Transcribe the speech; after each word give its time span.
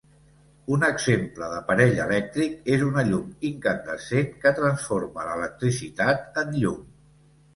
Un 0.75 0.85
exemple 0.85 1.49
d'aparell 1.51 1.99
elèctric 2.05 2.71
és 2.77 2.85
una 2.87 3.03
llum 3.09 3.29
incandescent 3.51 4.31
que 4.45 4.55
transforma 4.61 5.27
l'electricitat 5.33 6.41
en 6.45 6.53
llum. 6.65 6.81